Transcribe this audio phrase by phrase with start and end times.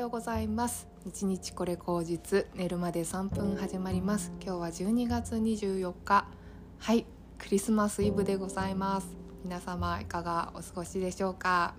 [0.00, 0.88] ようございます。
[1.04, 4.32] 日日これ口実寝るまで3分始まります。
[4.42, 6.26] 今日は12月24日。
[6.78, 7.04] はい
[7.36, 9.08] クリスマスイブでございます。
[9.44, 11.74] 皆様いかがお過ごしでしょうか？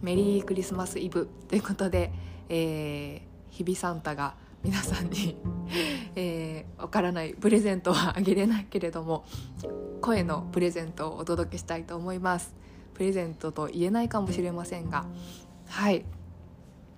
[0.00, 1.28] メリークリスマスイブ。
[1.46, 2.12] ということで、
[2.48, 5.36] えー、日々サンタが皆さんに
[6.16, 9.26] えー、わからないプレゼントはあげれないけれども
[10.00, 12.54] 声のプレゼントをお届けしたいと思います。
[12.94, 15.04] プレゼントと言えないかもしれませんが
[15.66, 16.06] はい。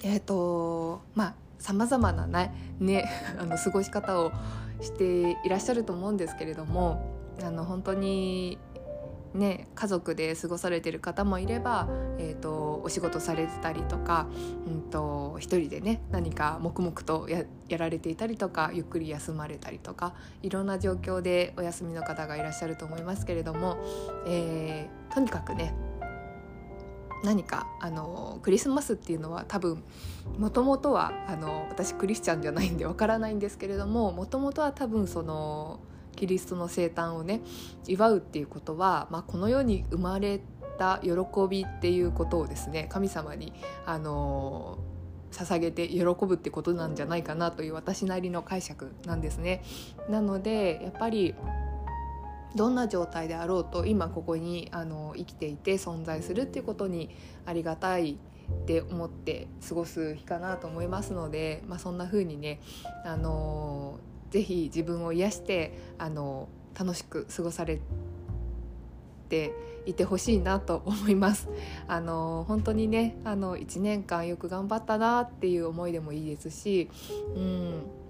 [0.03, 4.33] えっ、ー、とまあさまざまなねね あの過ごし方を
[4.81, 7.11] していらっしゃると思うんですけれども
[7.43, 8.59] あの本当に
[9.37, 14.27] ね、家族で過ごされてる方もいれば、えーと、お仕事されてたりとか、
[14.67, 23.77] うんと、一人でね何か黙々とややられていたりとかゆっくり休まれたりとかいろんな状況でお休みの方がいらっしゃると思いますけれども、
[24.27, 25.75] えー、とにかくね
[27.27, 29.83] 何かあのクリスマスっていうのは多分
[30.39, 35.81] もともとはあの私クリスチャンじゃないんでわからないんですけれどももともとは多分その
[36.15, 37.41] キリストの生誕をね
[37.89, 40.41] 祝うっていうことは、まあ、この世に生まれ
[40.79, 41.11] た喜
[41.51, 43.53] びっていうことをですね神様に
[43.87, 44.79] あの
[45.33, 49.65] 捧げて喜ぶってことなんじゃないかなという私なりの解釈なんですね。
[50.09, 51.35] なのでやっぱり
[52.57, 57.11] どんな状態であろうと今ここにあの生きていて存在するっていうことに
[57.45, 62.61] ありがたいって思って過ごす日かなと思いますので、まあ、そんな風にね
[63.05, 63.99] あの
[64.31, 66.49] ぜひ自分を癒してあの
[66.79, 67.81] 楽しく過ごされ
[69.29, 69.53] て
[69.87, 71.49] いてほしいなと思います。
[71.87, 76.91] あの本当にねあの1年間よく頑張ったなっていう思いでもいいですし
[77.35, 78.06] うん。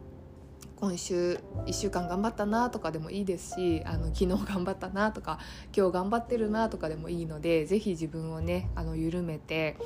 [0.77, 5.39] 今週1週間頑張ったなとかでもいいですしあの昨日頑張ったなとか
[5.75, 9.77] 今日頑張ってるなとかでもいいので是非自分をねあの緩めて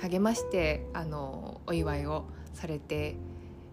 [0.00, 2.24] 励ましてあのお祝いを
[2.54, 3.16] されて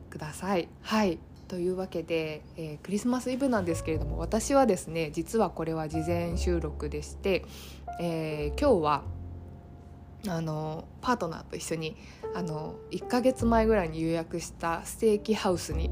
[0.09, 0.67] ください。
[0.81, 7.45] はいというわけで、えー、クリスマスイブなんですけれども私はですね実はこれは事前収録でして、
[8.01, 9.03] えー、今日は
[10.27, 11.95] あのパートナーと一緒に
[12.35, 15.89] あの1ヶ月前ぐらいに予約したステーキハウスに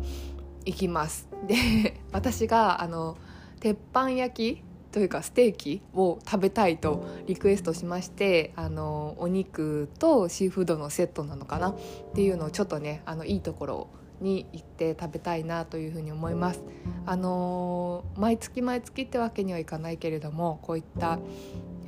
[0.66, 3.18] 行きますで 私があの
[3.60, 11.72] 鉄板焼きというかステーキを食べたいとリクエストしましてあのお肉とシーフードのセットなのかな？
[11.72, 11.76] っ
[12.14, 13.88] ていうのをちょっとねあのいいところ
[14.22, 16.64] に行って食べたいなというふうに思います。
[17.06, 21.20] あの毎月毎月ってわけにはいかないけれどもこういった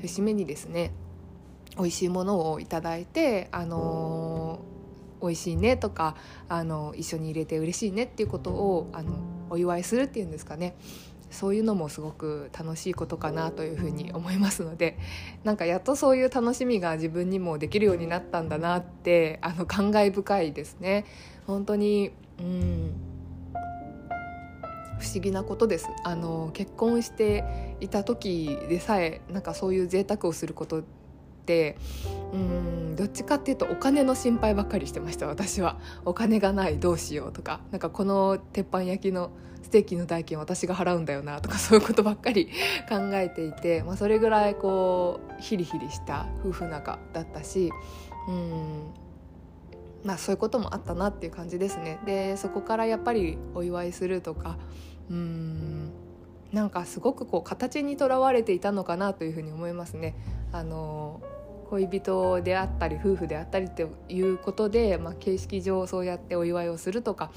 [0.01, 0.91] 節目にですね
[1.77, 4.59] 美味しいものをいただいてあの
[5.21, 6.15] 美味しいねとか
[6.49, 9.13] あの一緒に入れて嬉しいねっていうことをあの
[9.49, 10.75] お祝いするっていうんですかね
[11.29, 14.97] そういうのもすごく楽しいことかなというふうに思いますので
[15.43, 21.05] なんかやっとそういう楽しみが自分にもできるようになったんだなってあの感慨深いですね。
[21.45, 22.91] 本当にうん
[24.99, 30.83] 不思議なことですあの結婚していた時でさえなんかそういう贅沢をすること
[31.47, 31.77] て
[32.33, 35.79] うんどっちかっていうとお金の心配ばっかりしてました私は。
[36.05, 37.61] お金がないどうしようとか。
[37.71, 39.31] なんかこの鉄板焼きの
[39.63, 42.47] ステーキの代金私が払うんだよなとかそういうことばっかり
[42.87, 47.69] 考えていて、まあ、それぐらいこうヒリヒリした夫婦仲だったし
[48.29, 48.93] うん
[50.05, 51.99] まあそういうこともあったなっていう感じですね。
[52.05, 54.57] でそこからやっぱりお祝いするとか
[55.09, 55.91] うん
[56.53, 60.15] なんかすごくこう形にとらわれていたのかなというふうに思いますね。
[60.53, 61.21] あの
[61.69, 67.31] 恋人であったり夫婦であったりということで、まあ、形式上そうやってお祝いをするとか、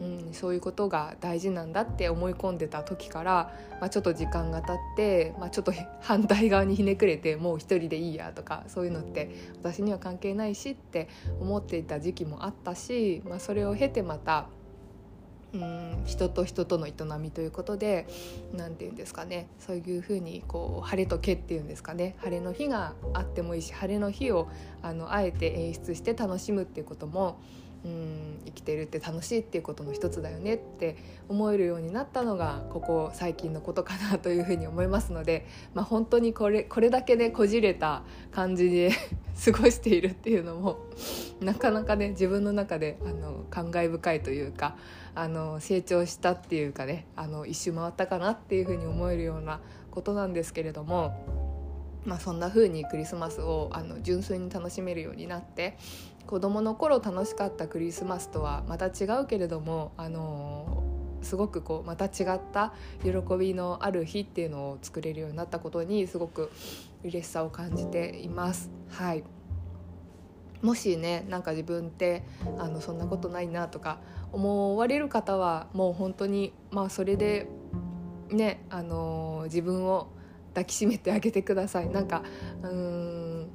[0.00, 11.08] うん、そういうことが大事なんだって思い込んでた時から、まあ、ちょっと時間が経って、まあ、ちょっと反対側にひねくれてもう一人でいいやとかそういうのって私には関係ないしって
[11.40, 14.48] 思っていた時期もあったし、まあ、それを経てまた
[15.54, 18.06] うん人と人との営みということで
[18.52, 24.48] 何て言うんですかねそういうふうにこう晴れとけっていうんですかね晴れの日があってもいいし晴れの日を
[24.82, 27.38] あのあえて演出して楽しむっていうことも
[27.84, 30.96] うん生きてるって楽しいっていうことの一つだよねって
[31.28, 38.02] 思えるようになったのがここ最近のことかなというふうに思いますので、まあ、本当にこれこれだけでこじれた
[38.32, 38.90] 感じで
[39.44, 40.78] 過ごしているっていうのも
[41.44, 44.76] なかなかね自分の中であの感慨深いというか
[45.14, 49.60] あの成長したっていうかねあの一周回ったかなっていうふうに思えるような
[49.90, 51.44] ことなんですけれども。
[52.04, 55.78] まあ、そんな風にクリスマスをあの純粋に楽しめるようになって
[56.26, 66.50] 子どもの頃楽しかったクリスマスとはまた違うけれども、あのー、すごくこうまた違った喜びのある日っていうのを作れるようになったことにすごく
[67.02, 68.70] 嬉しさを感じています。
[68.90, 69.33] はい
[70.64, 72.24] もしねなんか自分って
[72.58, 73.98] あのそんなことないなとか
[74.32, 77.46] 思われる方はもう本当にまあそれで
[78.30, 80.08] ねあの自分を
[80.48, 82.22] 抱きしめてあげてくださいなんか
[82.62, 83.50] うん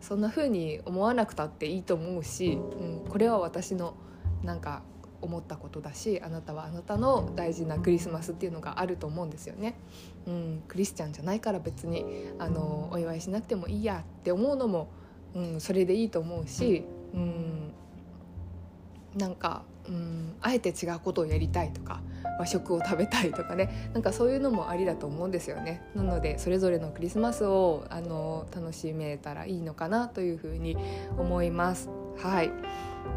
[0.00, 3.94] そんな風に思わなくたっていいと思うし、うん、これは私の
[4.42, 4.82] なんか
[5.20, 9.76] 思ったことだしあなたはあなたの大事なクリスマスっていうのがあると思うんですよね。
[10.26, 12.04] うん、クリスチャンじゃないから別に
[12.38, 14.90] あのお祝いしなくてもいいやって思うのも、
[15.34, 16.84] うん、それでいいと思うし、
[17.14, 17.72] うん、
[19.16, 22.00] なんか、うん、あえて違うことをやりたいとか
[22.38, 25.82] 和食を食べたいとかねなんかそういうのもありだと思うんですよね。
[25.94, 30.76] なのでそれぞれのクリスマスをあの楽しめたらいいのかなというふうに
[31.18, 31.88] 思います。
[32.18, 32.50] はい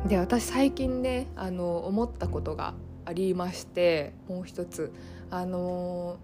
[0.07, 2.73] で私最近ねあの思ったことが
[3.05, 4.91] ありましてもう一つ
[5.29, 6.17] あの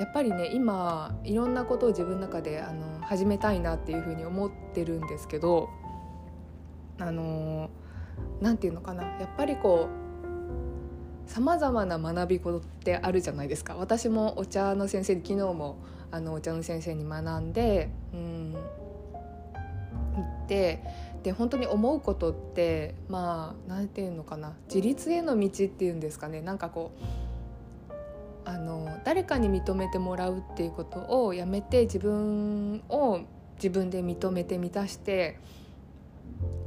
[0.00, 5.68] やっぱりね今いろんなことを自分の中であの始めたいなっていうふうに思ってるんですけど
[6.98, 7.68] あの
[8.40, 9.90] なんていうのかなやっぱりこ
[11.26, 13.76] うさまざまな学び事ってあるじゃないですか。
[13.76, 15.76] 私もお茶の先生に昨日も
[16.10, 20.82] あのお茶の先生に学んで、うん、行って
[21.22, 26.40] で本当に思うことってまあ何て言うのかな自立への道っていうんですかね。
[26.40, 27.00] なんかこう
[28.44, 33.20] あの誰かに認めてもらうっていうことをやめて自分を
[33.56, 35.38] 自分で認めて満たして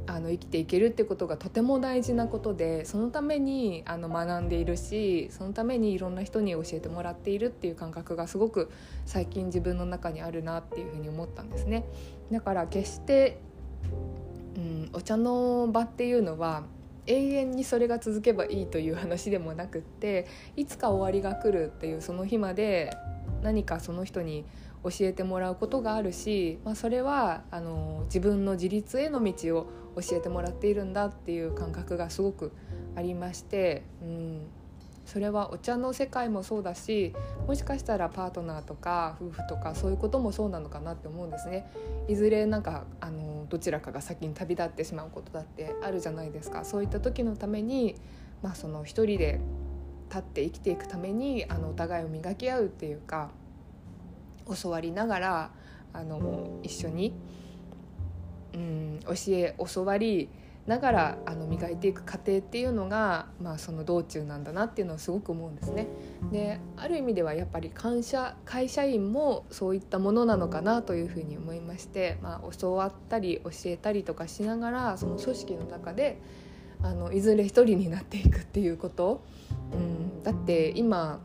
[0.06, 8.70] あの生きていけるってことがとても大事なことでそのためにあの学んでいるしそのためにいろんな人に教えてもらっているっていう感覚がすごく
[9.06, 11.84] 最近自分の中にあるなっていうふうに思ったんですね。
[12.30, 13.40] だから決して
[14.56, 16.62] うん、お茶の場っていうのは
[17.06, 22.96] 永遠にそれが続けばいいという話でもなくっていつか終わりが来るっていうその日まで
[23.42, 24.44] 何かその人に
[24.84, 29.66] 教えてもらうことがあるし、まあ、それはあの自分の自立への道を
[30.00, 32.52] 教えてもらっているんだっていう感覚がすごく
[32.96, 34.46] ありまして、うん、
[35.06, 37.14] それはお茶の世界もそうだし
[37.46, 41.70] もしかしたらパートナーとか夫婦とかそういうこともそうなのかなって思うんですね。
[42.08, 46.64] いずれなんかあのどちらかが先に旅立ってしまうことだってあるじゃないですか。
[46.64, 47.96] そういった時のために、
[48.42, 49.40] まあ、その一人で
[50.08, 53.30] 立って生きていくためにあのお互いを磨き合うっていうか
[54.62, 55.50] 教わりながら
[55.92, 57.14] あの一緒に、
[58.52, 60.28] うん、教え教わり
[60.66, 65.88] ながらあの磨いていく過程っていうのが、まあ、その道中なんだなっていうのはすごく思うんですね。
[66.32, 76.18] である意味ではやっぱり感謝会社員もそういったものなのかなというふうに思いまして、まあ、教わったり教えたりとかしながらその組織の中で
[76.82, 79.22] あのいずれ一人になっていくっていうこと、
[79.72, 81.20] うん、だって今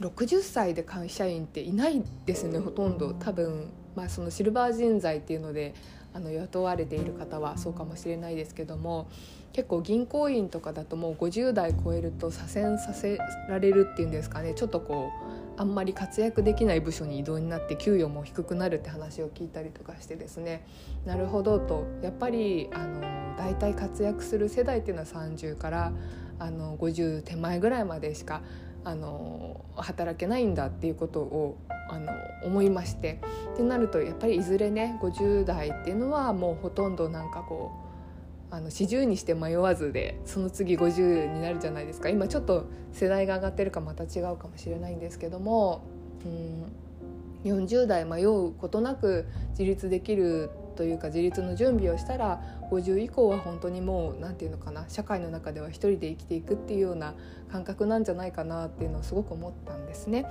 [0.00, 5.74] 60歳で会社員っていないですねほとんど多分、まあ、そのシルバー人材っていうので
[6.14, 9.08] あの雇われている方はそうかもしれないですけども
[9.52, 13.18] 結構銀行員とかだともう50代超えると左遷させ
[13.48, 14.54] られるっていうんですかね。
[14.54, 15.10] ちょっとこ
[15.56, 20.64] うあんまり活躍できない部署に異動になって給与も低くなるって話を聞いたりとかしてですね。
[21.04, 23.00] なるほどとやっぱりあの
[23.36, 25.92] 大体活躍する世代っていうのは30から
[26.38, 28.42] あの50手前ぐらいまでしか
[28.84, 31.58] あの働けないんだっていうことを
[31.88, 32.12] あの
[32.44, 33.20] 思いまして。
[33.54, 42.08] ってなるとやっぱりいずれね50代っていうのはもうほとんどなんかこうあの40にして迷わずでその次50になるじゃないですか。
[42.08, 45.82] 今ちょっと世代が上がってるかまた違うかもしれないんですけども、
[46.24, 57.14] うん、40代迷うことなく自立できるというか自立の準備をしたら50以降は本当にもう何て言うのかな社会の中では一人で生きていくっていうような
[57.50, 60.26] 感覚なんじゃないかなっていうのをすごく思ったんですね。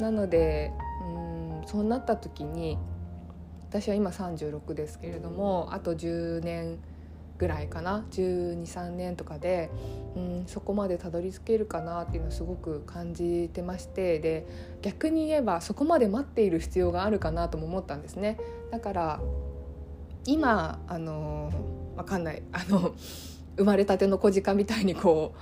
[0.00, 0.72] なので
[1.06, 2.78] うんそうなった時に
[3.70, 6.80] 私は今36ですけれどもあと10年
[7.38, 9.70] ぐらいかな123年とかで
[10.16, 14.48] うんそこまでたどり着けるかなっていうのをすごく感じてましてで
[14.82, 18.40] 逆に言えばそこまで待っている必要があるかなとも思ったんですね。
[18.72, 19.20] だから
[20.24, 21.52] 今あの
[21.96, 22.94] わかんない あの
[23.56, 25.38] 生まれたての子鹿みたいにこう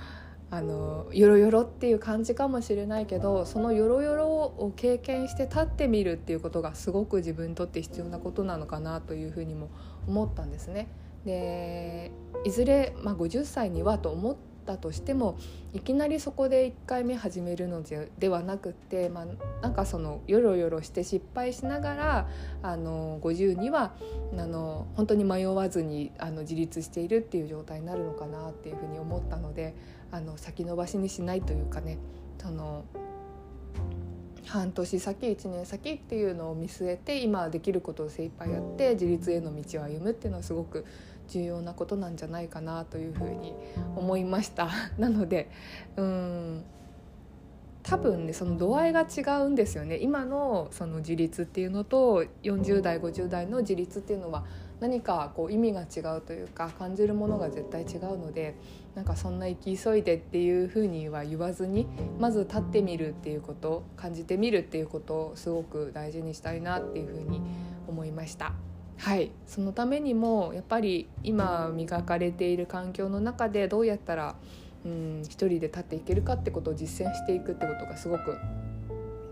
[0.53, 9.69] あのよろよろっていう感じかもしれないけどそのよろよろを経験して立ってみるっていうことがすごく自分にとって必要なことなのかなというふうにも
[10.07, 10.89] 思ったんですね。
[11.23, 12.11] で
[12.43, 15.37] いずれ、まあ、50歳にはと思ってたとしても
[15.73, 19.25] いきなりそこで1回目始めるのではなくって、まあ、
[19.61, 22.29] なんかそのよろよろして失敗しながら
[22.61, 23.93] あの50には
[24.37, 29.75] あの本当に迷わずにあの自立しているっていう状態になるのかなっていうふうに思ったので
[30.11, 31.97] あの先延ばしにしないというかね
[32.41, 32.85] その
[34.45, 40.85] 半年先1年先っていうのを見据えて今できることを精一杯やって自立への道を歩むっていうのはすごく
[41.31, 43.53] 重要なことなんじゃないかなというふうに
[43.95, 44.69] 思いました
[44.99, 45.49] なので
[45.95, 46.63] うん
[47.83, 54.45] 多分ねその度合いが違うんですよね今のその自立っていうのと40代50代の自立っていうのは
[54.79, 58.55] 何かこう意味が違うというか感じるものが絶対違うので
[58.95, 61.87] なんかそんな生き急いでっていうふうには言わずに
[62.19, 67.41] まず立ってみるっていうこと感じてみるっていうことをすごく大事にしたいなっていうふうに
[67.87, 68.70] 思いました。
[69.01, 69.31] はい。
[69.47, 74.35] そのためにもやっぱり今磨かれている環境の中でどうやったら
[74.85, 78.37] うん一人で立っていけるかってことを実践していくってことがすごく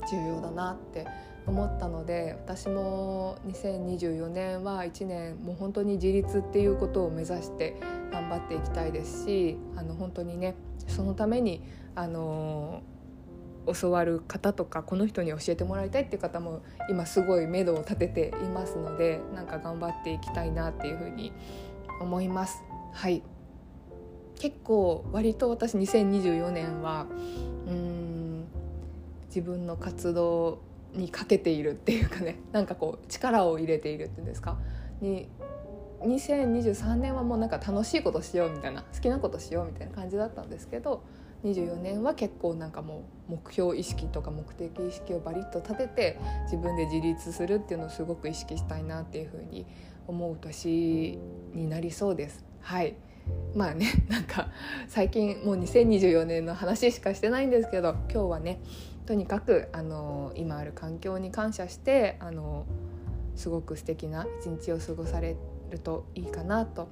[0.09, 1.05] 重要だなって
[1.45, 7.75] 思ったので私も2024年は1年もう本当に自立っていうことを目指して
[8.11, 10.55] 頑張っていきたいですしあの本当にね
[10.87, 11.61] そのために
[11.93, 12.81] あの
[13.73, 21.31] 教わる方とかこの人に教えてもらいたいっていう方も今すごい目処を立てていますのでなんか頑張っていきたいなっていうふうに
[21.99, 22.63] 思います。
[22.93, 23.23] はい
[24.39, 27.07] 結構割と私2024年は
[27.67, 28.45] うん
[29.27, 30.59] 自分の活動
[30.93, 34.57] にかけているっていうかね なんかこう力を入れているっていうんですか
[35.01, 35.29] に
[36.01, 41.03] 2023年はもうなんか楽しいことしようみたいな好きなことしようみたいな感じだったんですけど
[41.43, 49.65] 24年は結構なんかもう目標意識とか目的意識をバリッと立てて自分で自立するっていうのをすごく意識したいなっていうふうに
[50.07, 51.17] 思う年
[51.53, 52.43] になりそうです。
[52.61, 52.95] はい
[53.55, 54.49] まあね なんか
[54.87, 58.59] 最近もう2024年の話しかしてないんですけど今日はね
[59.05, 62.65] とにかくあの今ある環境に感謝してあの
[63.35, 65.35] すごく素敵な一日を過ごされ
[65.69, 66.89] るといいかなと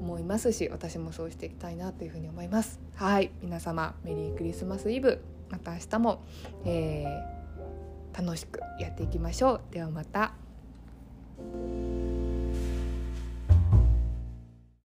[0.00, 2.80] 思いますし私もそうしていきたいなというふうに思います。
[2.94, 3.30] はい。
[3.42, 6.22] 皆様メリークリスマスイブまた明日も、
[6.64, 9.60] えー、楽しくやっていきましょう。
[9.70, 10.32] ではまた。